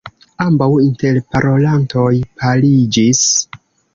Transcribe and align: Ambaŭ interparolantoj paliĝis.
Ambaŭ 0.45 0.67
interparolantoj 0.85 2.07
paliĝis. 2.43 3.21